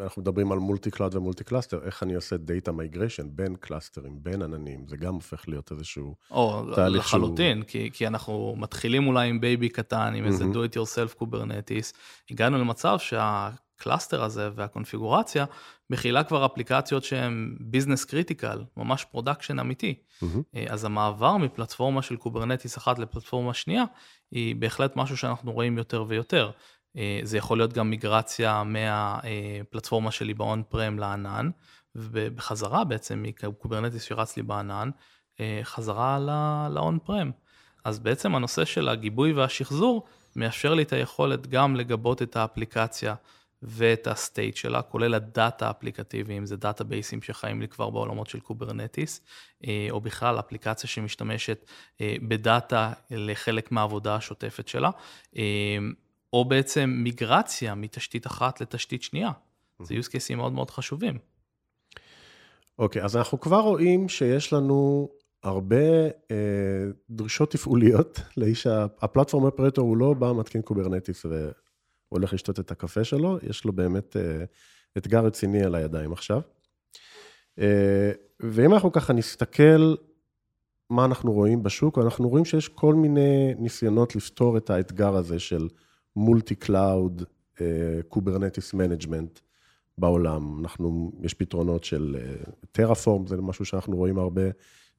[0.00, 4.18] אנחנו מדברים על multi cloud ו multi cluster, איך אני עושה data migration בין קלאסטרים,
[4.22, 6.14] בין עננים, זה גם הופך להיות איזשהו...
[6.30, 10.56] או תהליך שהוא- לחלוטין, כי, כי אנחנו מתחילים אולי עם baby קטן, עם איזה מהמם.
[10.56, 11.92] do it yourself Kubernetes,
[12.30, 15.44] הגענו למצב שה cluster הזה והקונפיגורציה
[15.90, 19.94] מכילה כבר אפליקציות שהן business critical, ממש production אמיתי.
[20.22, 23.84] אה, אז המעבר מפלטפורמה של Kubernetes אחת לפלטפורמה שנייה,
[24.30, 26.50] היא בהחלט משהו שאנחנו רואים יותר ויותר.
[26.96, 31.50] אה, זה יכול להיות גם מיגרציה מהפלטפורמה שלי ב on prem לענן,
[31.94, 34.90] ובחזרה בעצם מ Kubernetes שרץ לי בענן,
[35.40, 36.18] אה, חזרה
[36.70, 37.30] ל on prem.
[37.84, 43.14] אז בעצם הנושא של הגיבוי והשחזור מאפשר לי את היכולת גם לגבות את האפליקציה
[43.62, 48.40] ואת ה state שלה, כולל הדאטה האפליקטיבי, אם זה דאטאבייסים שחיים לי כבר בעולמות של
[48.40, 49.20] Kubernetes,
[49.66, 51.70] אה, או בכלל אפליקציה שמשתמשת
[52.02, 54.90] בדאטה לחלק מהעבודה השוטפת שלה,
[56.32, 59.30] או בעצם מיגרציה מתשתית אחת לתשתית שנייה.
[59.82, 61.18] זה use cases מאוד מאוד חשובים.
[62.78, 65.08] אוקיי, אז אנחנו כבר רואים שיש לנו
[65.42, 68.66] הרבה אה, דרישות תפעוליות לאיש,
[69.00, 73.72] ה platform operator הוא לא בא, מתקין Kubernetes והולך לשתות את הקפה שלו, יש לו
[73.72, 74.44] באמת אה,
[74.98, 76.40] אתגר רציני על הידיים עכשיו.
[77.58, 79.94] אה, ואם אנחנו ככה נסתכל
[80.90, 85.68] מה אנחנו רואים בשוק, אנחנו רואים שיש כל מיני ניסיונות לפתור את האתגר הזה של
[86.16, 87.22] multi cloud,
[88.08, 89.38] Kubernetes management
[89.98, 90.60] בעולם.
[90.60, 92.16] אנחנו, יש פתרונות של
[92.72, 94.42] Terraform, זה משהו שאנחנו רואים הרבה,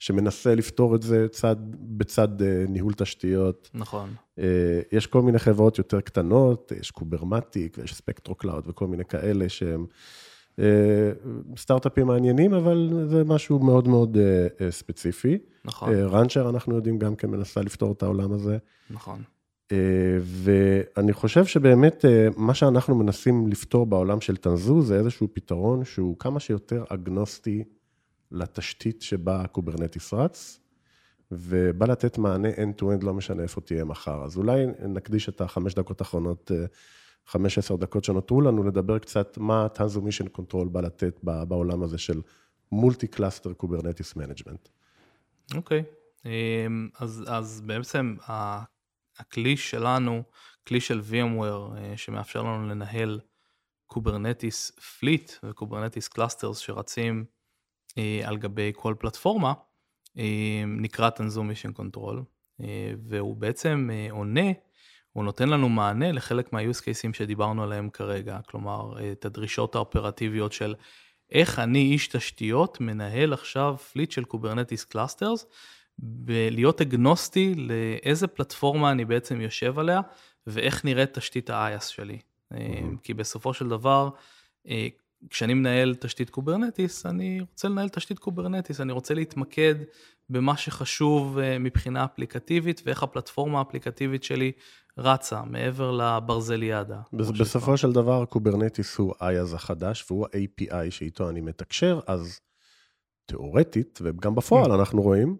[0.04, 3.70] שמנסה לפתור את זה צד, בצד אה, ניהול תשתיות.
[3.74, 4.10] נכון.
[4.40, 9.50] אה, יש כל מיני חברות יותר קטנות, יש Kubermatic ויש Spectro Cloud וכל מיני כאלה
[9.50, 9.86] שהם
[10.60, 11.12] אה,
[11.58, 15.38] סטארט-אפים מעניינים, אבל זה משהו מאוד מאוד אה, אה, ספציפי.
[15.66, 18.58] נכון, אה, Rancher, אנחנו יודעים, גם כן מנסה לפתור את העולם הזה.
[18.90, 19.24] נכון.
[19.74, 25.86] אה, ואני חושב שבאמת אה, מה שאנחנו מנסים לפתור בעולם של Tanzu זה איזשהו פתרון
[25.86, 27.64] שהוא כמה שיותר אגנוסטי
[28.32, 30.60] לתשתית שבה ה Kubernetes רץ,
[31.32, 34.24] ובא לתת מענה end-to-end, לא משנה איפה תהיה מחר.
[34.24, 36.66] אז אולי נקדיש את החמש דקות האחרונות, אה,
[37.26, 41.98] חמש, עשר דקות שנותרו לנו, לדבר קצת מה Tanzu Mission Control בא לתת בעולם הזה
[41.98, 42.22] של
[42.72, 44.70] multi-cluster Kubernetes management.
[45.56, 45.84] אוקיי,
[46.26, 48.16] אמ, אז, אז בעצם
[49.20, 50.24] הכלי שלנו,
[50.68, 53.20] כלי של VMware, אה, שמאפשר לנו לנהל
[53.86, 57.26] Kubernetes fleet ו Kubernetes clusters שרצים
[57.98, 59.54] אה, על גבי כל פלטפורמה,
[60.18, 62.16] אה, נקרא Tanzu Mission Control,
[63.08, 64.52] והוא בעצם עונה,
[65.12, 70.76] הוא נותן לנו מענה לחלק מה-use cases שדיברנו עליהם כרגע, כלומר, את הדרישות האופרטיביות של
[71.32, 75.46] איך אני איש תשתיות מנהל עכשיו fleet של Kubernetes clusters,
[76.00, 80.02] בלהיות אגנוסטי לאיזה פלטפורמה אני בעצם יושב עליה,
[80.48, 82.18] ואיך נראית תשתית ה- IaaS שלי.
[82.54, 82.58] Mm-hmm.
[83.04, 84.10] כי בסופו של דבר,
[84.68, 84.88] אה,
[85.30, 89.76] כשאני מנהל תשתית Kubernetes, אני רוצה לנהל תשתית Kubernetes, אני רוצה להתמקד
[90.30, 94.52] במה שחשוב אה, מבחינה אפליקטיבית, ואיך הפלטפורמה האפליקטיבית שלי
[94.98, 97.00] רצה מעבר לברזליאדה.
[97.14, 102.40] בסופו של דבר, Kubernetes הוא ה-IaaS החדש, והוא ה-API שאיתו אני מתקשר, אז
[103.26, 104.76] תיאורטית, וגם בפועל mm.
[104.76, 105.38] אנחנו רואים,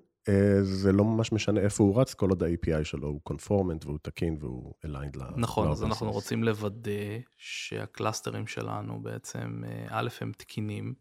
[0.62, 4.38] זה לא ממש משנה איפה הוא רץ, כל עוד ה-API שלו הוא conformant והוא תקין
[4.40, 5.22] והוא aligned ל...
[5.38, 6.92] נכון, אז אנחנו רוצים לוודא
[7.38, 10.94] שהקלאסטרים שלנו בעצם, אה, א', הם תקינים,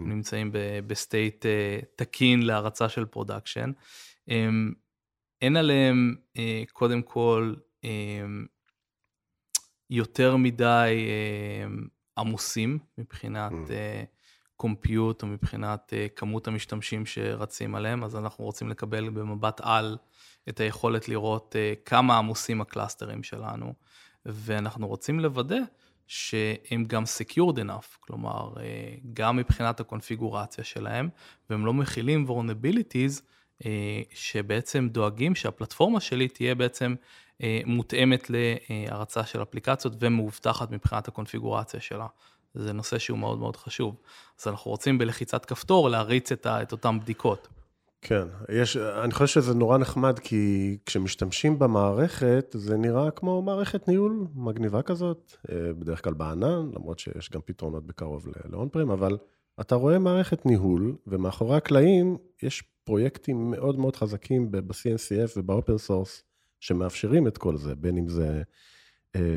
[0.00, 0.50] נמצאים
[0.86, 3.72] ב state אה, תקין להרצה של production.
[5.42, 6.14] אין עליהם,
[6.72, 7.54] קודם כל,
[9.90, 11.08] יותר מדי
[12.18, 13.52] עמוסים מבחינת...
[14.56, 19.96] compute או מבחינת uh, כמות המשתמשים שרצים עליהם, אז אנחנו רוצים לקבל במבט על
[20.48, 23.74] את היכולת לראות uh, כמה עמוסים הקלאסטרים שלנו,
[24.26, 25.58] ואנחנו רוצים לוודא
[26.06, 28.58] שהם גם secured enough, כלומר, uh,
[29.14, 31.08] גם מבחינת הקונפיגורציה שלהם,
[31.50, 33.22] והם לא מכילים vulnerabilities
[34.14, 36.94] שבעצם דואגים שהפלטפורמה שלי תהיה בעצם
[37.66, 42.06] מותאמת להרצה של אפליקציות ומאובטחת מבחינת הקונפיגורציה שלה.
[42.56, 43.96] זה נושא שהוא מאוד מאוד חשוב.
[44.40, 47.48] אז אנחנו רוצים בלחיצת כפתור להריץ את, ה, את אותן בדיקות.
[48.02, 54.26] כן, יש, אני חושב שזה נורא נחמד, כי כשמשתמשים במערכת, זה נראה כמו מערכת ניהול
[54.34, 59.18] מגניבה כזאת, אה, בדרך כלל בענן, למרות שיש גם פתרונות בקרוב לאון פריים, אבל
[59.60, 66.22] אתה רואה מערכת ניהול, ומאחורי הקלעים יש פרויקטים מאוד מאוד חזקים ב-CNCF וב open source,
[66.60, 68.42] שמאפשרים את כל זה, בין אם זה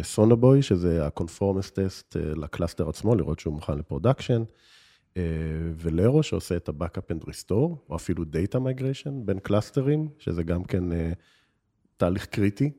[0.01, 4.43] Sonobuoy, שזה ה-conformance test אה, ל cluster עצמו, לראות שהוא מוכן ל production,
[5.17, 5.23] אה,
[5.75, 10.91] Velero שעושה את ה-Backup and Restore, או אפילו Data Migration בין קלאסטרים, שזה גם כן
[10.91, 11.11] אה,
[11.97, 12.71] תהליך קריטי.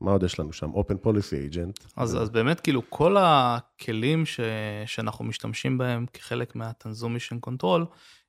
[0.00, 0.70] מה עוד יש לנו שם?
[0.74, 1.86] Open Policy Agent.
[1.96, 4.40] אז, אז באמת, כאילו, כל הכלים ש,
[4.86, 7.84] שאנחנו משתמשים בהם כחלק מה- Tanzu Mission Control,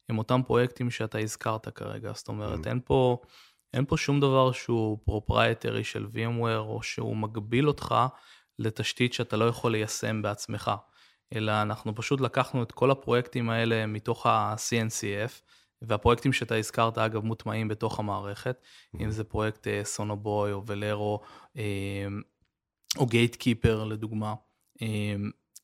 [0.09, 2.11] הם אותם פרויקטים שאתה הזכרת כרגע.
[2.15, 2.69] זאת אומרת, mm.
[2.69, 3.17] אין פה...
[3.73, 7.95] אין פה שום דבר שהוא proprietary של VMware, או שהוא מגביל אותך
[8.59, 10.71] לתשתית שאתה לא יכול ליישם בעצמך,
[11.35, 15.41] אלא אנחנו פשוט לקחנו את כל הפרויקטים האלה מתוך ה-CNCF,
[15.81, 19.03] והפרויקטים שאתה הזכרת, אגב, מוטמעים בתוך המערכת, mm-hmm.
[19.03, 21.19] אם זה פרויקט Sonobuoy או Velero,
[22.97, 24.33] או Gatekeeper לדוגמה,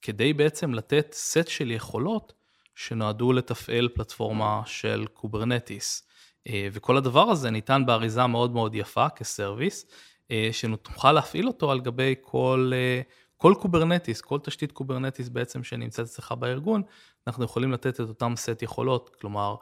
[0.02, 2.34] כדי בעצם לתת סט של יכולות
[2.76, 6.05] שנועדו לתפעל פלטפורמה של Kubernetes.
[6.48, 9.86] אה, וכל הדבר הזה ניתן באריזה מאוד מאוד יפה כ-service,
[10.32, 13.02] אה, שנוכל להפעיל אותו על גבי כל, אה,
[13.38, 16.82] כל Kubernetes, כל תשתית Kubernetes בעצם שנמצאת אצלך בארגון,
[17.28, 19.56] אנחנו יכולים לתת את אותם סט יכולות, כלומר,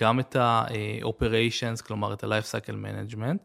[0.00, 3.38] גם את ה-operations, כלומר את ה-life cycle management,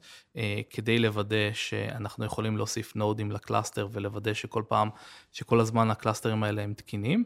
[0.70, 4.90] כדי לוודא שאנחנו יכולים להוסיף נודים ל-cluster ולוודא שכל פעם,
[5.32, 7.24] שכל הזמן הקלאסטרים האלה הם תקינים,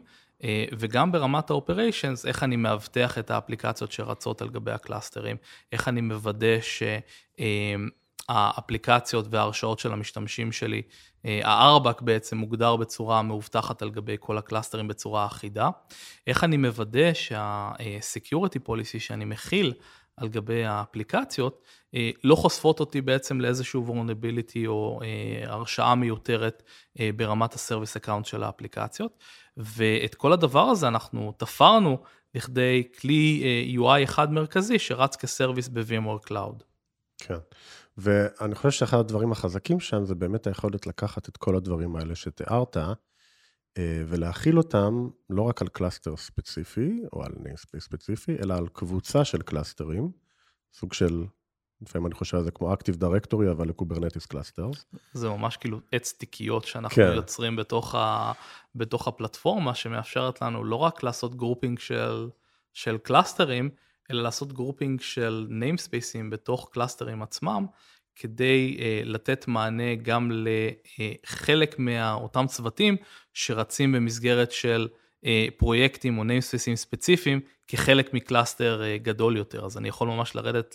[0.78, 5.36] וגם ברמת ה-operations, איך אני מאבטח את האפליקציות שרצות על גבי הקלאסטרים,
[5.72, 6.56] איך אני מוודא
[8.28, 10.82] שהאפליקציות וההרשאות של המשתמשים שלי,
[11.26, 15.68] אה, ה-RBAC בעצם מוגדר בצורה מאובטחת על גבי כל הקלאסטרים בצורה אחידה,
[16.26, 19.72] איך אני מוודא שה-security policy שאני מכיל
[20.16, 21.62] על גבי האפליקציות,
[21.94, 25.00] אה, לא חושפות אותי בעצם לאיזשהו vulnerability או
[25.46, 26.62] הרשאה מיותרת
[27.16, 29.18] ברמת ה-service account של האפליקציות.
[29.64, 31.98] ואת כל הדבר הזה אנחנו תפרנו
[32.34, 36.64] לכדי כלי אה, UI אחד מרכזי שרץ כ-service ב-VMware Cloud.
[37.18, 37.38] כן,
[37.96, 42.76] ואני חושב שאחד הדברים החזקים שם זה באמת היכולת לקחת את כל הדברים האלה שתיארת,
[43.78, 49.24] אה, ולהכיל אותם לא רק על cluster ספציפי, או על namespace ספציפי, אלא על קבוצה
[49.24, 50.10] של קלאסטרים,
[50.72, 51.24] סוג של
[51.82, 54.84] לפעמים אני חושב על זה כמו Active Directory, אבל ל-Kubernetes clusters.
[55.12, 57.12] זה ממש כאילו עץ תיקיות שאנחנו כן.
[57.14, 58.32] יוצרים בתוך, ה,
[58.74, 62.28] בתוך הפלטפורמה, שמאפשרת לנו לא רק לעשות grouping של,
[62.72, 63.70] של קלאסטרים,
[64.10, 67.66] אלא לעשות grouping של ניימספייסים בתוך קלאסטרים עצמם,
[68.16, 72.96] כדי uh, לתת מענה גם לחלק מאותם צוותים
[73.34, 74.88] שרצים במסגרת של
[75.56, 79.64] פרויקטים או ניימספייסים ספציפיים כחלק מ-cluster uh, גדול יותר.
[79.64, 80.74] אז אני יכול ממש לרדת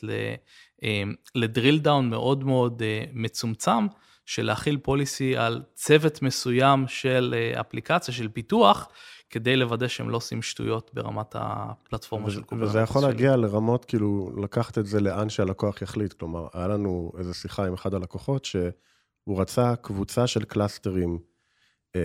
[1.36, 3.88] ל-drill down מאוד מאוד מצומצם,
[4.26, 8.90] של להכיל policy על צוות מסוים של אפליקציה, של פיתוח,
[9.30, 12.70] כדי לוודא שהם לא עושים שטויות ברמת הפלטפורמה של Kubernetes.
[12.70, 16.14] וזה יכול להגיע לרמות, כאילו, לקחת את זה לאן שהלקוח יחליט.
[16.14, 21.35] כלומר, היה לנו איזו שיחה עם אחד הלקוחות, שהוא רצה קבוצה של קלאסטרים אה,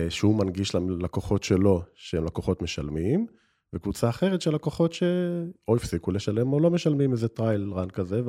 [0.09, 3.27] שהוא מנגיש ללקוחות שלו, שהם לקוחות משלמים,
[3.73, 8.21] וקבוצה אחרת של לקוחות שאו הפסיקו לשלם או לא משלמים איזה trial run כזה,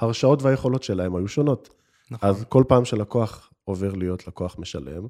[0.00, 1.68] וההרשאות והיכולות שלהם היו שונות.
[2.10, 2.28] נכון.
[2.28, 5.06] אז כל פעם שלקוח עובר להיות לקוח משלם,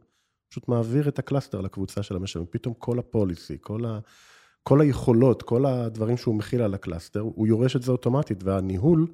[0.51, 2.49] פשוט מעביר את ה-cluster לקבוצה של המשלמים.
[2.51, 3.99] פתאום כל ה-policy, כל, ה,
[4.63, 9.07] כל היכולות, כל הדברים שהוא מכיל על ה-cluster, הוא יורש את זה אוטומטית, והניהול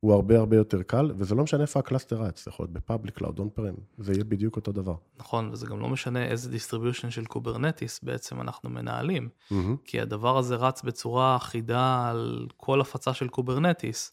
[0.00, 3.14] הוא הרבה הרבה יותר קל, וזה לא משנה איפה ה-cluster רץ, זה יכול להיות ב-public
[3.14, 4.94] cloud, on-prem, זה יהיה בדיוק אותו דבר.
[5.16, 9.54] נכון, וזה גם לא משנה איזה distribution של Kubernetes בעצם אנחנו מנהלים, mm-hmm.
[9.84, 14.12] כי הדבר הזה רץ בצורה אחידה על כל הפצה של Kubernetes,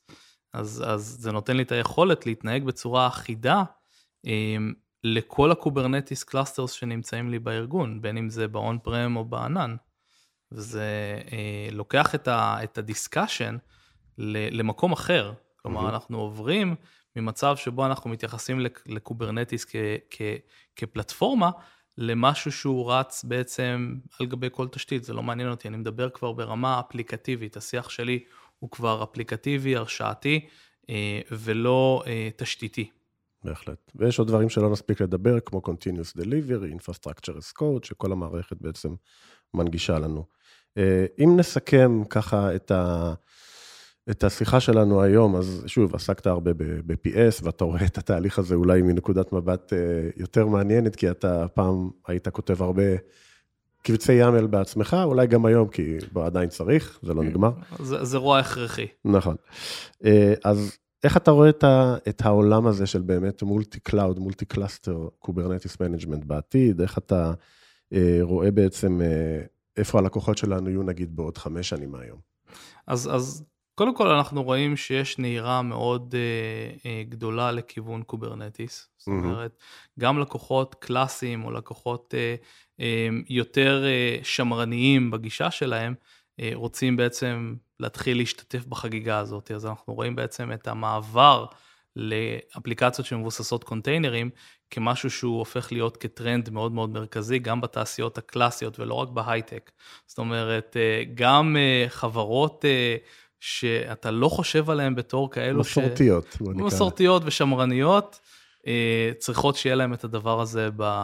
[0.53, 3.63] אז, אז זה נותן לי את היכולת להתנהג בצורה אחידה.
[4.25, 9.75] אמ, לכל ה-Kubernetes clusters שנמצאים לי בארגון, בין אם זה ב-on-prem או בענן.
[10.51, 13.57] וזה אה, לוקח את, ה, את ה-discussion
[14.17, 15.33] למקום אחר.
[15.65, 15.89] כלומר, mm-hmm.
[15.89, 16.75] אנחנו עוברים
[17.15, 19.75] ממצב שבו אנחנו מתייחסים לקוברנטיס כ,
[20.09, 20.21] כ,
[20.75, 21.49] כפלטפורמה,
[21.97, 26.31] למשהו שהוא רץ בעצם על גבי כל תשתית, זה לא מעניין אותי, אני מדבר כבר
[26.31, 28.23] ברמה אפליקטיבית, השיח שלי
[28.59, 30.47] הוא כבר אפליקטיבי, הרשאתי,
[30.89, 32.89] אה, ולא אה, תשתיתי.
[33.43, 33.91] בהחלט.
[33.95, 38.95] ויש עוד דברים שלא נספיק לדבר, כמו Continuous Delivery, Infrastructure as Code, שכל המערכת בעצם
[39.53, 40.25] מנגישה לנו.
[40.77, 43.13] אה, אם נסכם ככה את, ה,
[44.09, 48.81] את השיחה שלנו היום, אז שוב, עסקת הרבה ב-PS, ואתה רואה את התהליך הזה אולי
[48.81, 49.79] מנקודת מבט אה,
[50.17, 52.83] יותר מעניינת, כי אתה פעם היית כותב הרבה
[53.81, 57.51] קבצי YAML בעצמך, אולי גם היום, כי עדיין צריך, זה לא נגמר.
[57.79, 58.87] זה, זה רוע הכרחי.
[59.05, 59.35] נכון.
[60.05, 65.79] אה, אז איך אתה רואה את, ה, את העולם הזה של באמת multi-cloud, multi-cluster, Kubernetes
[65.79, 66.81] management בעתיד?
[66.81, 67.33] איך אתה
[67.93, 69.41] אה, רואה בעצם אה,
[69.77, 72.19] איפה הלקוחות שלנו יהיו נגיד בעוד חמש שנים מהיום?
[72.87, 73.43] אז, אז
[73.75, 78.89] קודם כל אנחנו רואים שיש נהירה מאוד אה, אה, גדולה לכיוון Kubernetes.
[78.97, 79.99] זאת אומרת, mm-hmm.
[79.99, 82.35] גם לקוחות קלאסיים או לקוחות אה,
[82.79, 85.93] אה, יותר אה, שמרניים בגישה שלהם,
[86.39, 89.51] אה, רוצים בעצם להתחיל להשתתף בחגיגה הזאת.
[89.51, 91.45] אז אנחנו רואים בעצם את המעבר
[91.95, 94.29] לאפליקציות שמבוססות containerים
[94.71, 99.71] כמשהו שהוא הופך להיות כטרנד מאוד מאוד מרכזי, גם בתעשיות הקלאסיות ולא רק בהייטק.
[100.05, 102.65] זאת אומרת, אה, גם אה, חברות
[103.39, 106.41] שאתה לא חושב עליהן בתור כאלו מסורתיות, ש...
[106.41, 108.19] מסורתיות ושמרניות,
[108.67, 111.03] אה, צריכות שיהיה להם את הדבר הזה ב...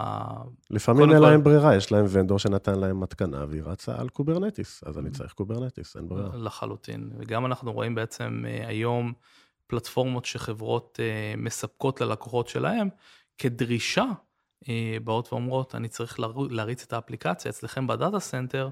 [0.69, 4.97] לפעמים אין להם ברירה, יש להם vendor שנתן להם מתקנה והיא רצה על Kubernetes, אז
[4.97, 6.29] אני צריך Kubernetes, אין ברירה.
[6.37, 9.13] לחלוטין, וגם אנחנו רואים בעצם אה, היום
[9.67, 12.89] פלטפורמות שחברות אה, מספקות ללקוחות שלהם
[13.37, 14.05] כדרישה,
[15.03, 18.69] באות ואומרות, אני צריך להריץ את האפליקציה אצלכם ב-data center,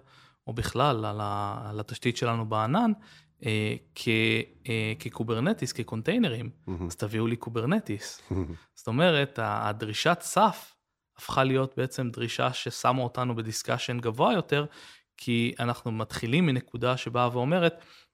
[0.48, 2.91] או בכלל על התשתית שלנו בענן,
[3.45, 3.75] אה,
[4.69, 6.71] אה, כ-Kubernetes, כ-containerים, mm-hmm.
[6.88, 8.21] אז תביאו לי Kubernetes.
[8.32, 8.36] Mm-hmm.
[8.75, 10.75] זאת אומרת, הדרישת סף
[11.17, 14.65] הפכה להיות בעצם דרישה ששמה אותנו ב-discussion גבוה יותר,
[15.17, 17.73] כי אנחנו מתחילים מנקודה שבאה ואומרת,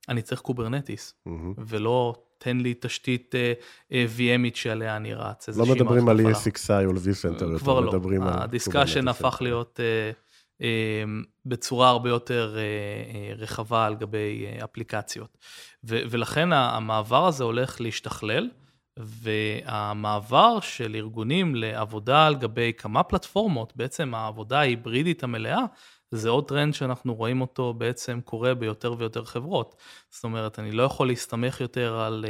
[0.09, 1.31] אני צריך Kubernetes, mm-hmm.
[1.57, 5.49] ולא תן לי תשתית uh, uh, VMית שעליה אני רץ.
[5.49, 7.93] לא מדברים על ESXi או vCenter, כבר לא.
[8.21, 9.79] ה discussion הפך להיות...
[9.79, 10.24] Uh,
[11.45, 15.37] בצורה הרבה יותר אה, אה, רחבה על גבי אה, אפליקציות.
[15.83, 18.49] ולכן המעבר הזה הולך להשתכלל,
[18.97, 25.61] והמעבר של ארגונים לעבודה על גבי כמה פלטפורמות, בעצם העבודה ההיברידית המלאה,
[26.11, 29.75] זה עוד טרנד שאנחנו רואים אותו בעצם קורה ביותר ויותר חברות.
[30.09, 32.25] זאת אומרת, אני לא יכול להסתמך יותר על,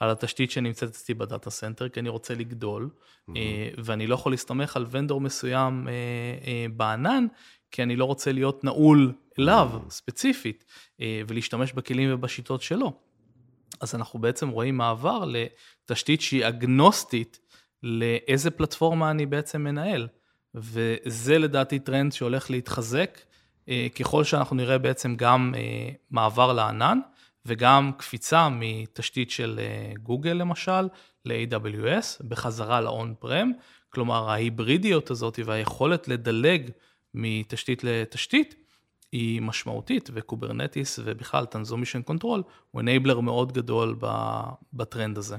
[0.00, 3.32] על התשתית שנמצאת אצלי ב data center, כי אני רוצה לגדול, mm-hmm.
[3.78, 5.88] ואני לא יכול להסתמך על ונדור מסוים
[6.76, 7.26] בענן,
[7.70, 10.64] כי אני לא רוצה להיות נעול אליו ספציפית,
[11.00, 12.92] אה, ולהשתמש בכלים ובשיטות שלו.
[13.80, 17.38] אז אנחנו בעצם רואים מעבר לתשתית שהיא אגנוסטית
[17.82, 20.08] לאיזה פלטפורמה אני בעצם מנהל.
[20.54, 23.20] וזה לדעתי טרנד שהולך להתחזק,
[23.68, 26.98] אה, ככל שאנחנו נראה בעצם גם אה, מעבר לענן,
[27.46, 29.60] וגם קפיצה מתשתית של
[30.02, 30.88] גוגל למשל,
[31.24, 33.46] ל-AWS, בחזרה ל-on prem,
[33.90, 36.70] כלומר ההיברידיות הזאת והיכולת לדלג
[37.16, 38.54] מתשתית לתשתית,
[39.12, 43.96] היא משמעותית, ו Kubernetes ובכלל Transmission Control הוא enabler מאוד גדול
[44.72, 45.36] בטרנד הזה.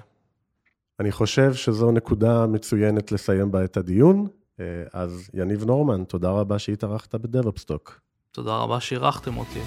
[1.00, 4.28] אני חושב שזו נקודה מצוינת לסיים בה את הדיון.
[4.60, 8.00] אה, אז יניב נורמן, תודה רבה שהתארחת ב DevOps Talk.
[8.32, 9.60] תודה רבה שאירחתם אותי.